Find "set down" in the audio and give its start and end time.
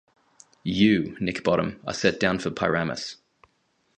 1.93-2.39